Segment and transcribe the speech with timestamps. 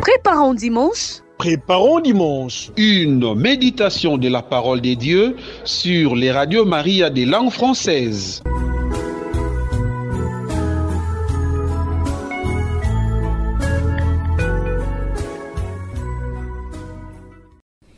[0.00, 1.20] Préparons dimanche.
[1.36, 2.70] Préparons dimanche.
[2.78, 8.42] Une méditation de la parole de Dieu sur les radios Maria des langues françaises.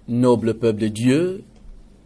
[0.09, 1.45] Noble peuple de Dieu,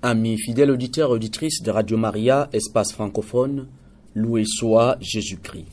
[0.03, 3.67] amis fidèles auditeurs et auditrices de Radio Maria, espace francophone,
[4.15, 5.69] loué soit Jésus-Christ.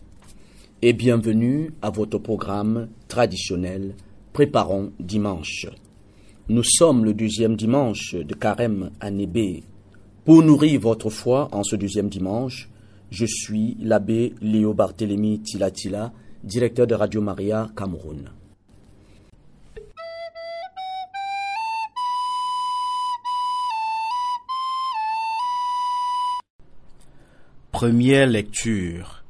[0.81, 3.95] Et bienvenue à votre programme traditionnel
[4.33, 5.67] Préparons dimanche.
[6.49, 9.61] Nous sommes le deuxième dimanche de Carême à Nébé.
[10.25, 12.67] Pour nourrir votre foi en ce deuxième dimanche,
[13.11, 16.11] je suis l'abbé Léo Barthélemy Tilatila,
[16.43, 18.31] directeur de Radio Maria Cameroun.
[27.71, 29.23] Première lecture.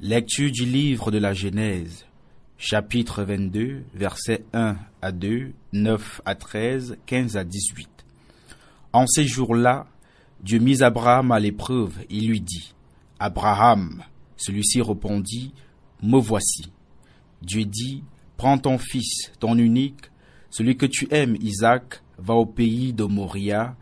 [0.00, 2.06] Lecture du livre de la Genèse.
[2.56, 7.88] Chapitre 22, versets 1 à 2, 9 à 13, 15 à 18.
[8.92, 9.86] En ces jours-là,
[10.40, 12.74] Dieu mit Abraham à l'épreuve et lui dit,
[13.18, 14.02] Abraham,
[14.36, 15.52] celui-ci répondit,
[16.02, 16.72] Me voici.
[17.42, 18.04] Dieu dit,
[18.36, 20.10] Prends ton fils, ton unique,
[20.50, 23.76] celui que tu aimes, Isaac, va au pays de Moria,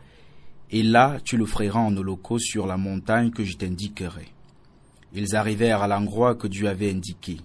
[0.71, 4.27] et là tu le en holocauste sur la montagne que je t'indiquerai.
[5.13, 7.37] Ils arrivèrent à l'endroit que Dieu avait indiqué.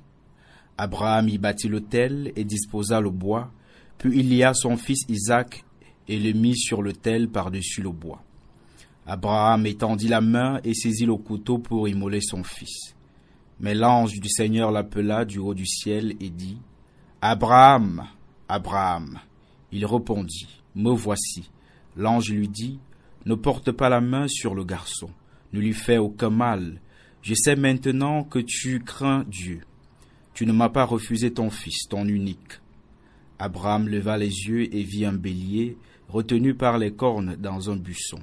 [0.78, 3.50] Abraham y bâtit l'autel et disposa le bois,
[3.98, 5.64] puis il lia son fils Isaac
[6.06, 8.22] et le mit sur l'autel par-dessus le bois.
[9.04, 12.94] Abraham étendit la main et saisit le couteau pour immoler son fils.
[13.58, 16.58] Mais l'ange du Seigneur l'appela du haut du ciel et dit,
[17.20, 18.06] Abraham,
[18.48, 19.18] Abraham.
[19.72, 21.50] Il répondit, Me voici.
[21.96, 22.78] L'ange lui dit,
[23.26, 25.10] Ne porte pas la main sur le garçon,
[25.52, 26.80] ne lui fais aucun mal.
[27.20, 29.62] Je sais maintenant que tu crains Dieu.
[30.38, 32.60] Tu ne m'as pas refusé ton fils, ton unique.
[33.40, 35.76] Abraham leva les yeux et vit un bélier
[36.08, 38.20] retenu par les cornes dans un buisson.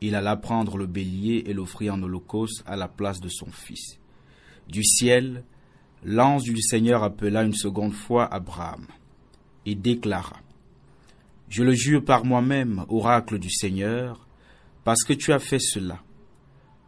[0.00, 3.98] Il alla prendre le bélier et l'offrit en holocauste à la place de son fils.
[4.68, 5.42] Du ciel,
[6.04, 8.86] l'ange du Seigneur appela une seconde fois Abraham
[9.66, 10.36] et déclara
[11.48, 14.24] Je le jure par moi-même, oracle du Seigneur,
[14.84, 16.00] parce que tu as fait cela,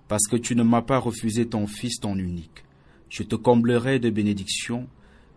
[0.06, 2.61] parce que tu ne m'as pas refusé ton fils, ton unique.
[3.12, 4.88] Je te comblerai de bénédictions,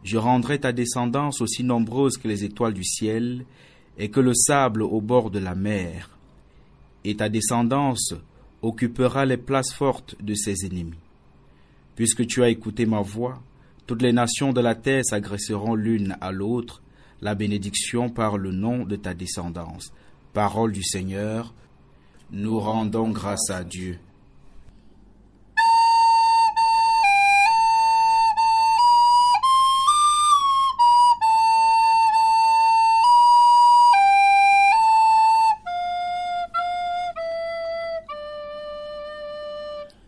[0.01, 3.43] je rendrai ta descendance aussi nombreuse que les étoiles du ciel
[3.97, 6.17] et que le sable au bord de la mer,
[7.03, 8.13] et ta descendance
[8.61, 10.93] occupera les places fortes de ses ennemis.
[11.97, 13.41] Puisque tu as écouté ma voix,
[13.87, 16.81] toutes les nations de la terre s'agresseront l'une à l'autre,
[17.21, 19.91] la bénédiction par le nom de ta descendance.
[20.31, 21.53] Parole du Seigneur,
[22.31, 23.99] nous rendons grâce à Dieu.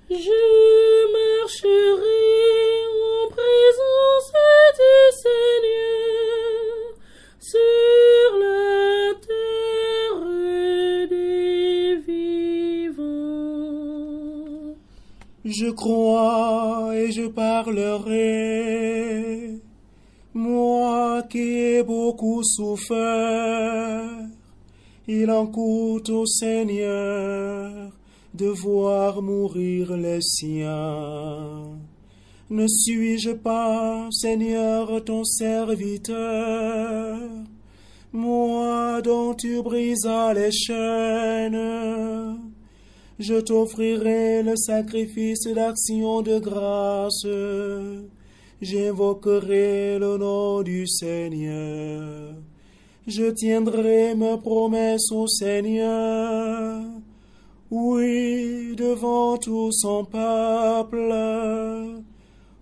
[0.10, 0.16] Je
[1.12, 2.00] marcherai
[2.96, 4.32] en présence
[4.80, 6.96] du Seigneur
[7.42, 10.24] sur la terre
[11.10, 11.98] des
[12.88, 13.26] vivants.
[15.44, 18.40] Je crois et je parlerai,
[20.34, 24.06] moi qui ai beaucoup souffert,
[25.06, 27.57] il en coûte au Seigneur
[28.38, 31.64] de voir mourir les siens.
[32.50, 37.18] Ne suis-je pas, Seigneur, ton serviteur,
[38.14, 42.38] moi dont tu brisas les chaînes?
[43.20, 47.26] Je t'offrirai le sacrifice d'action de grâce.
[48.62, 52.36] J'invoquerai le nom du Seigneur.
[53.08, 56.77] Je tiendrai mes promesses au Seigneur.
[57.70, 61.12] Oui, devant tout son peuple,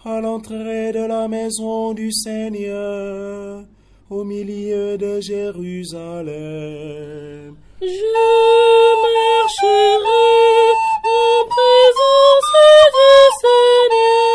[0.03, 3.63] à l'entrée de la maison du Seigneur,
[4.09, 6.25] au milieu de Jérusalem.
[7.81, 7.85] Je
[9.05, 9.93] marcherai
[11.03, 12.53] en présence
[12.95, 13.11] du
[13.41, 14.34] Seigneur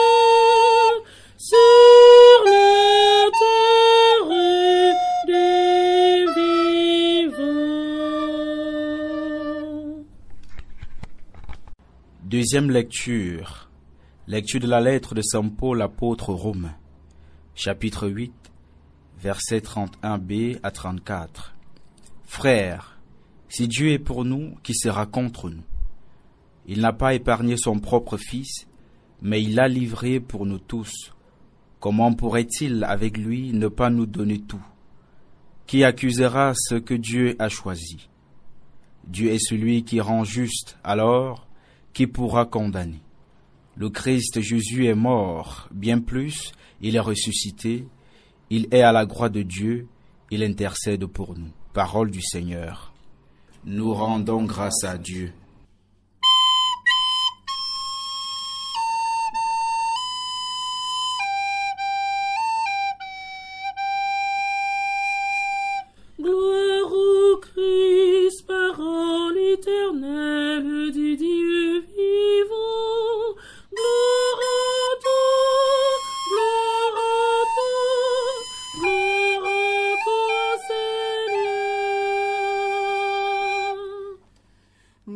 [12.40, 13.69] Deuxième lecture.
[14.26, 16.75] Lecture de la lettre de Saint Paul apôtre Romain.
[17.54, 18.32] Chapitre 8,
[19.19, 21.54] versets 31b à 34.
[22.25, 22.98] Frères,
[23.50, 25.66] si Dieu est pour nous, qui sera contre nous?
[26.66, 28.66] Il n'a pas épargné son propre Fils,
[29.20, 31.12] mais il l'a livré pour nous tous.
[31.78, 34.64] Comment pourrait-il avec lui ne pas nous donner tout?
[35.66, 38.08] Qui accusera ce que Dieu a choisi?
[39.06, 41.50] Dieu est celui qui rend juste, alors
[41.92, 43.00] qui pourra condamner
[43.76, 47.87] Le Christ Jésus est mort, bien plus, il est ressuscité,
[48.50, 49.87] il est à la croix de Dieu,
[50.31, 51.50] il intercède pour nous.
[51.72, 52.92] Parole du Seigneur.
[53.64, 55.32] Nous rendons grâce à Dieu.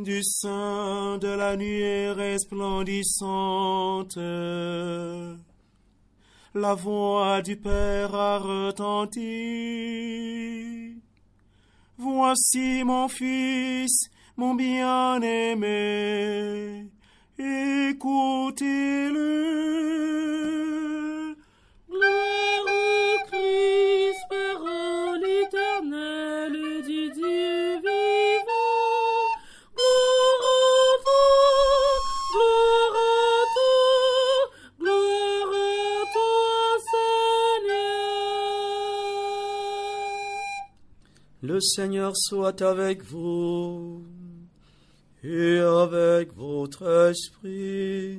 [0.05, 4.17] Du sein de la nuée resplendissante.
[6.55, 9.23] La voix du Père a retenti.
[11.97, 15.65] Voici mon Fils, mon bien-aimé,
[17.39, 19.94] écoutez-le.
[41.55, 44.05] Le Seigneur soit avec vous
[45.23, 48.19] et avec votre esprit.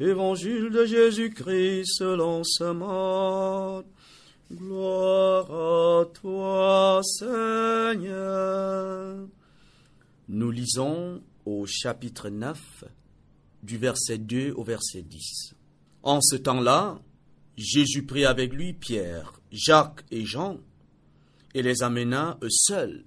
[0.00, 3.84] Évangile de Jésus-Christ selon ce mode.
[4.50, 8.08] Gloire à toi, Seigneur.
[10.30, 12.84] Nous lisons au chapitre 9,
[13.62, 15.52] du verset 2 au verset 10.
[16.02, 17.02] En ce temps-là,
[17.58, 20.56] Jésus prit avec lui Pierre, Jacques et Jean,
[21.54, 23.04] et les amena eux seuls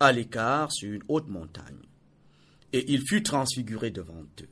[0.00, 1.82] à l'écart sur une haute montagne.
[2.72, 4.48] Et il fut transfiguré devant eux.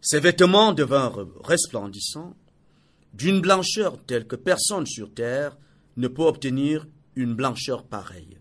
[0.00, 2.36] Ses vêtements devinrent resplendissants,
[3.12, 5.56] d'une blancheur telle que personne sur terre
[5.96, 6.86] ne peut obtenir
[7.16, 8.38] une blancheur pareille.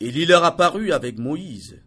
[0.00, 1.80] Et il leur apparut avec Moïse,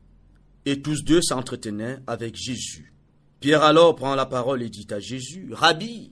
[0.65, 2.93] et tous deux s'entretenaient avec Jésus.
[3.39, 6.11] Pierre alors prend la parole et dit à Jésus, Rabbi,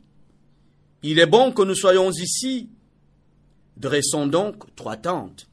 [1.01, 2.69] il est bon que nous soyons ici.
[3.77, 5.48] Dressons donc trois tentes,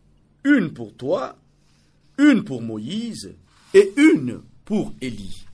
[0.45, 1.37] une pour toi,
[2.19, 3.35] une pour Moïse
[3.75, 5.45] et une pour Élie.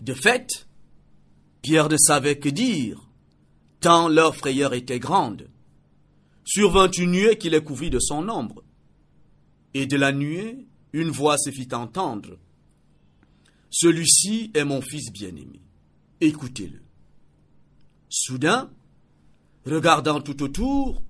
[0.00, 0.66] De fait,
[1.62, 3.08] Pierre ne savait que dire,
[3.80, 5.48] tant leur frayeur était grande.
[6.44, 8.62] Survint une nuée qui les couvrit de son ombre.
[9.74, 12.38] Et de la nuée, une voix se fit entendre.
[13.70, 15.60] Celui-ci est mon fils bien-aimé.
[16.20, 16.80] Écoutez-le.
[18.08, 18.70] Soudain,
[19.66, 21.02] regardant tout autour,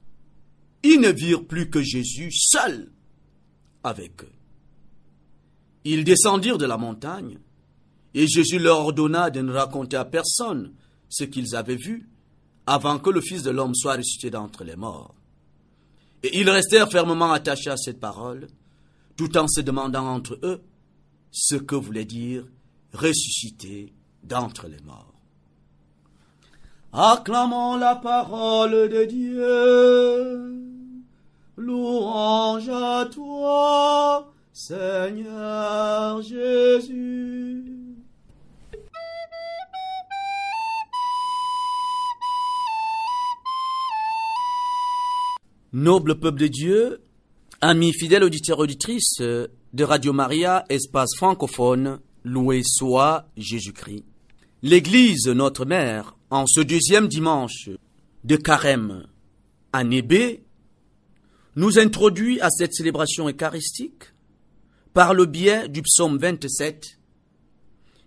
[0.83, 2.91] ils ne virent plus que Jésus seul
[3.83, 4.33] avec eux.
[5.85, 7.39] Ils descendirent de la montagne,
[8.15, 10.73] et Jésus leur ordonna de ne raconter à personne
[11.09, 12.09] ce qu'ils avaient vu
[12.67, 15.15] avant que le Fils de l'homme soit ressuscité d'entre les morts.
[16.23, 18.49] Et ils restèrent fermement attachés à cette parole,
[19.17, 20.63] tout en se demandant entre eux
[21.31, 22.45] ce que voulait dire
[22.93, 23.93] ressuscité
[24.25, 25.15] d'entre les morts.
[26.93, 30.66] Acclamons la parole de Dieu.
[31.59, 37.65] Louange à toi, Seigneur Jésus.
[45.73, 47.01] Noble peuple de Dieu,
[47.63, 54.05] amis fidèles auditeurs auditrices de Radio Maria, espace francophone, loué soit Jésus-Christ.
[54.63, 57.71] L'Église, notre mère, en ce deuxième dimanche
[58.25, 59.07] de carême
[59.73, 60.41] année B,
[61.57, 64.13] nous introduit à cette célébration eucharistique
[64.93, 66.99] par le biais du psaume 27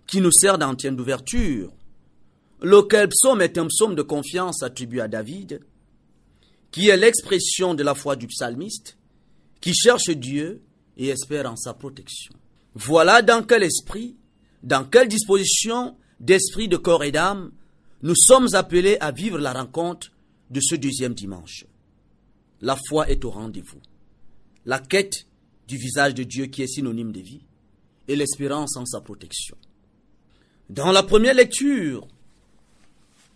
[0.06, 1.72] qui nous sert d'antenne d'ouverture,
[2.62, 5.60] lequel psaume est un psaume de confiance attribué à David,
[6.70, 8.96] qui est l'expression de la foi du psalmiste,
[9.60, 10.62] qui cherche Dieu
[10.96, 12.34] et espère en sa protection.
[12.74, 14.16] Voilà dans quel esprit,
[14.62, 17.50] dans quelle disposition d'esprit, de corps et d'âme,
[18.02, 20.12] nous sommes appelés à vivre la rencontre
[20.50, 21.66] de ce deuxième dimanche.
[22.60, 23.80] La foi est au rendez-vous.
[24.66, 25.26] La quête
[25.66, 27.42] du visage de Dieu qui est synonyme de vie
[28.08, 29.56] et l'espérance en sa protection.
[30.68, 32.06] Dans la première lecture,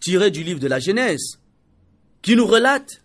[0.00, 1.38] tirée du livre de la Genèse,
[2.22, 3.02] qui nous relate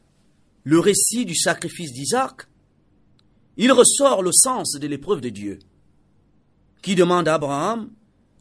[0.63, 2.47] le récit du sacrifice d'Isaac,
[3.57, 5.59] il ressort le sens de l'épreuve de Dieu,
[6.81, 7.91] qui demande à Abraham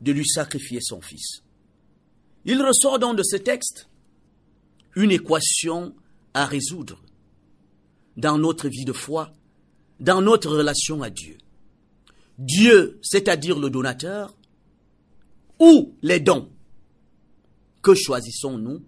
[0.00, 1.42] de lui sacrifier son fils.
[2.44, 3.88] Il ressort donc de ce texte
[4.94, 5.94] une équation
[6.35, 7.02] à résoudre.
[8.19, 9.33] Dans notre vie de foi,
[10.01, 11.39] dans notre relation à Dieu.
[12.37, 14.37] Dieu, c'est-à-dire le donateur,
[15.61, 16.51] ou les dons.
[17.81, 18.85] Que choisissons-nous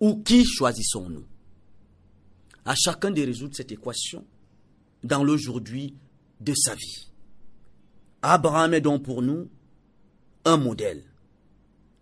[0.00, 1.26] ou qui choisissons-nous?
[2.64, 4.24] À chacun de résoudre cette équation
[5.04, 5.94] dans l'aujourd'hui
[6.40, 7.06] de sa vie.
[8.22, 9.48] Abraham est donc pour nous
[10.46, 11.04] un modèle,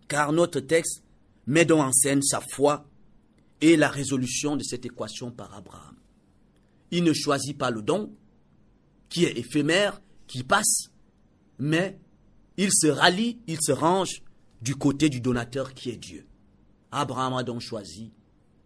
[0.07, 1.03] car notre texte
[1.47, 2.87] met donc en scène sa foi
[3.61, 5.98] et la résolution de cette équation par Abraham.
[6.91, 8.15] Il ne choisit pas le don,
[9.09, 10.91] qui est éphémère, qui passe,
[11.59, 11.99] mais
[12.57, 14.23] il se rallie, il se range
[14.61, 16.27] du côté du donateur qui est Dieu.
[16.91, 18.13] Abraham a donc choisi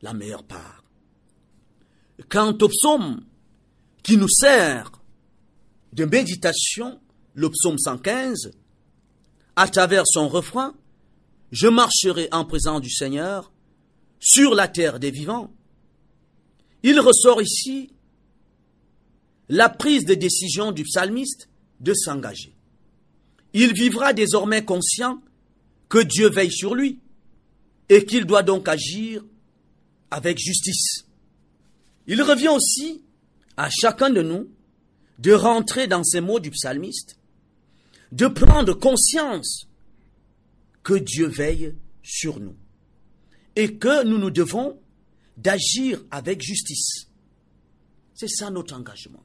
[0.00, 0.84] la meilleure part.
[2.28, 3.24] Quant au psaume
[4.02, 4.90] qui nous sert
[5.92, 7.00] de méditation,
[7.34, 8.52] le psaume 115,
[9.56, 10.74] à travers son refrain,
[11.50, 13.52] je marcherai en présence du Seigneur
[14.18, 15.52] sur la terre des vivants.
[16.82, 17.92] Il ressort ici
[19.48, 21.48] la prise de décision du psalmiste
[21.80, 22.54] de s'engager.
[23.52, 25.22] Il vivra désormais conscient
[25.88, 27.00] que Dieu veille sur lui
[27.88, 29.22] et qu'il doit donc agir
[30.10, 31.04] avec justice.
[32.06, 33.02] Il revient aussi
[33.56, 34.48] à chacun de nous
[35.18, 37.16] de rentrer dans ces mots du psalmiste,
[38.10, 39.68] de prendre conscience
[40.82, 42.56] que Dieu veille sur nous
[43.54, 44.80] et que nous nous devons
[45.36, 47.08] d'agir avec justice.
[48.14, 49.22] C'est ça notre engagement.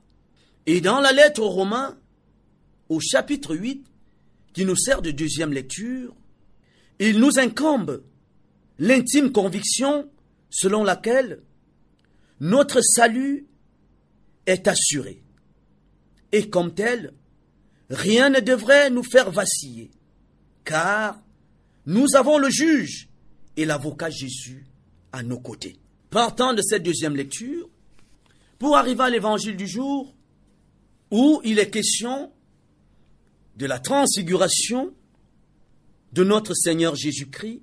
[0.67, 1.97] Et dans la lettre aux Romains,
[2.89, 3.87] au chapitre 8,
[4.51, 6.13] qui nous sert de deuxième lecture,
[6.99, 8.03] il nous incombe
[8.77, 10.09] l'intime conviction
[10.49, 11.41] selon laquelle
[12.41, 13.47] notre salut
[14.45, 15.23] est assuré.
[16.33, 17.13] Et comme tel,
[17.89, 19.89] rien ne devrait nous faire vaciller,
[20.65, 21.21] car
[21.85, 23.07] nous avons le juge
[23.55, 24.65] et l'avocat Jésus
[25.13, 25.77] à nos côtés.
[26.09, 27.69] Partant de cette deuxième lecture,
[28.59, 30.16] pour arriver à l'évangile du jour,
[31.11, 32.31] où il est question
[33.55, 34.93] de la transfiguration
[36.13, 37.61] de notre Seigneur Jésus-Christ,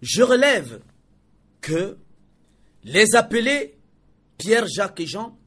[0.00, 0.80] je relève
[1.60, 1.96] que
[2.84, 3.76] les appelés
[4.38, 5.38] Pierre, Jacques et Jean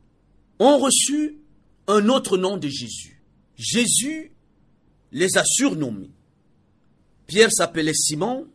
[0.59, 1.37] ont reçu
[1.87, 3.21] un autre nom de Jésus.
[3.57, 4.31] Jésus
[5.11, 6.11] les a surnommés.
[7.27, 8.47] Pierre s'appelait Simon.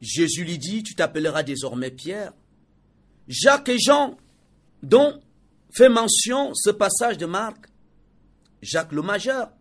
[0.00, 2.32] Jésus lui dit, tu t'appelleras désormais Pierre.
[3.26, 4.18] Jacques et Jean,
[4.82, 5.20] dont
[5.72, 7.68] fait mention ce passage de Marc,
[8.64, 9.52] Jacques le majeur,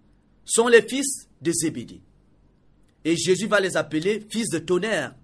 [0.46, 2.02] sont les fils de Zébédée.
[3.06, 5.16] Et Jésus va les appeler fils de tonnerre,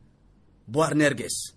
[0.67, 1.55] Boarnerges.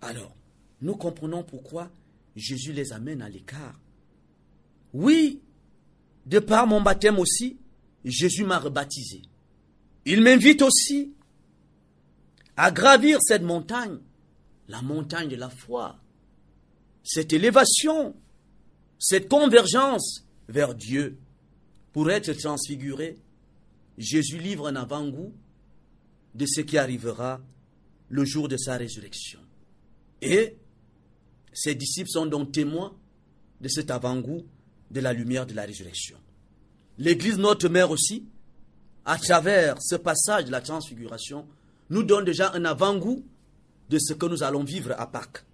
[0.00, 0.34] Alors,
[0.80, 1.90] nous comprenons pourquoi
[2.36, 3.78] Jésus les amène à l'écart.
[4.92, 5.40] Oui,
[6.26, 7.56] de par mon baptême aussi,
[8.04, 9.22] Jésus m'a rebaptisé.
[10.04, 11.12] Il m'invite aussi
[12.56, 13.98] à gravir cette montagne,
[14.68, 15.98] la montagne de la foi,
[17.02, 18.14] cette élévation,
[18.98, 21.18] cette convergence vers Dieu.
[21.98, 23.16] Pour être transfiguré,
[23.96, 25.34] Jésus livre un avant-goût
[26.32, 27.40] de ce qui arrivera
[28.08, 29.40] le jour de sa résurrection.
[30.22, 30.58] Et
[31.52, 32.96] ses disciples sont donc témoins
[33.60, 34.46] de cet avant-goût
[34.92, 36.16] de la lumière de la résurrection.
[36.98, 38.28] L'Église, notre mère aussi,
[39.04, 41.48] à travers ce passage de la transfiguration,
[41.90, 43.26] nous donne déjà un avant-goût
[43.88, 45.44] de ce que nous allons vivre à Pâques.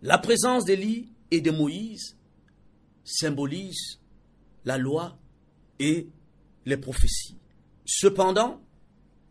[0.00, 2.16] La présence d'Élie et de Moïse
[3.04, 3.98] symbolise
[4.64, 5.18] la loi
[6.64, 7.36] les prophéties.
[7.84, 8.60] Cependant,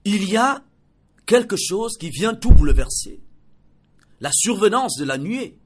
[0.03, 0.63] il y a
[1.25, 3.21] quelque chose qui vient tout bouleverser.
[4.19, 5.57] La survenance de la nuée,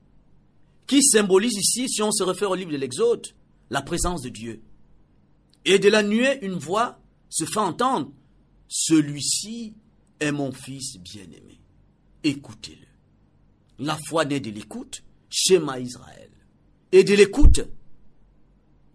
[0.88, 3.26] qui symbolise ici, si on se réfère au livre de l'Exode,
[3.70, 4.62] la présence de Dieu.
[5.66, 7.00] Et de la nuée, une voix
[7.30, 8.12] se fait entendre.
[8.68, 9.74] Celui-ci
[10.20, 11.60] est mon fils bien-aimé.
[12.24, 12.86] Écoutez-le.
[13.84, 16.32] La foi naît de l'écoute, schéma Israël.
[16.92, 17.62] Et de l'écoute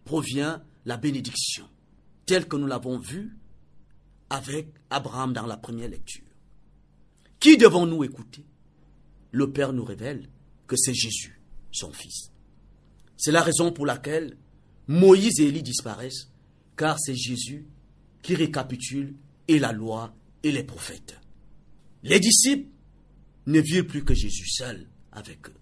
[0.04, 1.68] provient la bénédiction,
[2.30, 3.36] telle que nous l'avons vue
[4.30, 6.22] avec Abraham dans la première lecture.
[7.40, 8.44] Qui devons-nous écouter?
[9.32, 10.28] Le Père nous révèle
[10.68, 12.30] que c'est Jésus, son Fils.
[13.16, 14.36] C'est la raison pour laquelle
[14.86, 16.30] Moïse et Élie disparaissent,
[16.76, 17.66] car c'est Jésus
[18.22, 19.16] qui récapitule
[19.48, 21.18] et la loi et les prophètes.
[22.04, 22.70] Les disciples
[23.46, 25.60] ne virent plus que Jésus seul avec eux.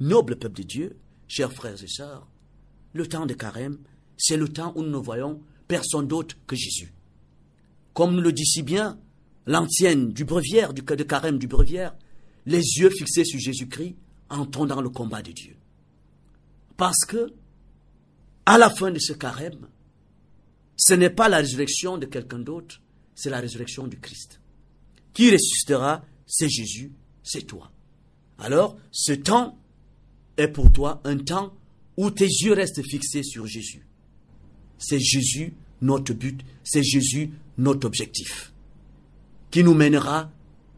[0.00, 2.28] Noble peuple de Dieu, chers frères et sœurs,
[2.92, 3.78] le temps de carême,
[4.18, 6.92] c'est le temps où nous ne voyons personne d'autre que Jésus.
[7.92, 8.98] Comme le dit si bien
[9.46, 11.94] l'ancienne du breviaire, du de carême du breviaire,
[12.46, 13.96] les yeux fixés sur Jésus-Christ,
[14.30, 15.56] entrons dans le combat de Dieu.
[16.76, 17.32] Parce que,
[18.46, 19.68] à la fin de ce carême,
[20.76, 22.80] ce n'est pas la résurrection de quelqu'un d'autre,
[23.14, 24.40] c'est la résurrection du Christ.
[25.12, 26.92] Qui ressuscitera, c'est Jésus,
[27.22, 27.70] c'est toi.
[28.38, 29.58] Alors, ce temps
[30.36, 31.54] est pour toi un temps
[31.96, 33.86] où tes yeux restent fixés sur Jésus.
[34.86, 38.52] C'est Jésus notre but, c'est Jésus notre objectif,
[39.50, 40.30] qui nous mènera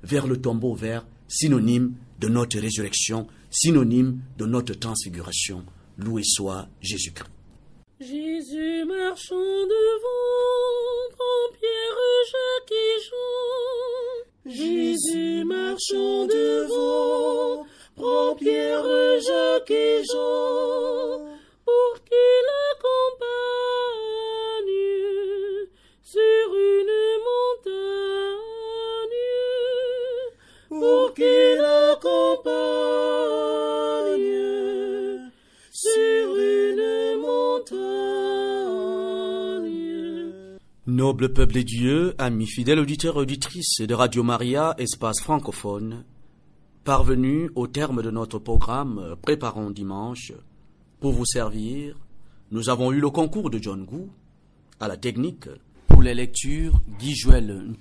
[0.04, 5.64] vers le tombeau vert, synonyme de notre résurrection, synonyme de notre transfiguration.
[5.98, 7.30] Loué soit Jésus-Christ.
[7.98, 11.98] Jésus marchant devant, prend Pierre,
[12.30, 14.54] Jacques et Jean.
[14.54, 17.26] Jésus marchant devant.
[41.26, 46.04] Noble peuple de Dieu, amis fidèles auditeurs et auditrices de Radio Maria, espace francophone,
[46.84, 50.32] parvenus au terme de notre programme euh, Préparons dimanche,
[51.00, 51.96] pour vous servir,
[52.52, 54.08] nous avons eu le concours de John Gou,
[54.78, 55.48] à la technique,
[55.88, 57.74] pour les lectures Guy Joël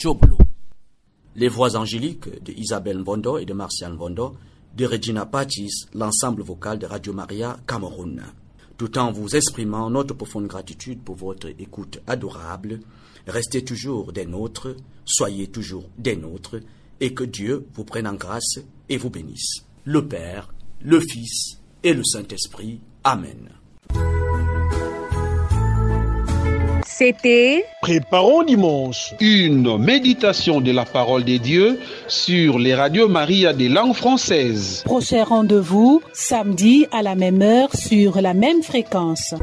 [1.36, 4.36] les voix angéliques de Isabelle Mbondo et de Martial Mbondo,
[4.76, 8.24] de Regina Patis, l'ensemble vocal de Radio Maria Cameroun.
[8.76, 12.80] Tout en vous exprimant notre profonde gratitude pour votre écoute adorable,
[13.28, 16.58] restez toujours des nôtres, soyez toujours des nôtres,
[17.00, 19.66] et que Dieu vous prenne en grâce et vous bénisse.
[19.84, 22.80] Le Père, le Fils et le Saint-Esprit.
[23.04, 23.50] Amen.
[26.98, 29.14] C'était Préparons dimanche.
[29.20, 31.78] Une méditation de la parole de Dieu
[32.08, 34.82] sur les radios Maria des langues françaises.
[34.86, 39.36] prochain rendez-vous samedi à la même heure sur la même fréquence.